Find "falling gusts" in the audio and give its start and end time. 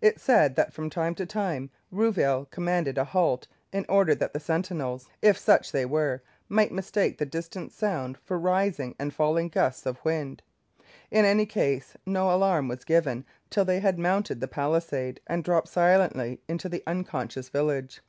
9.12-9.84